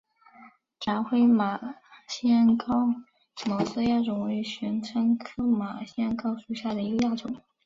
[0.79, 1.75] 狭盔马
[2.07, 2.87] 先蒿
[3.35, 7.39] 黑毛亚种为玄参科马先蒿属下的一个亚种。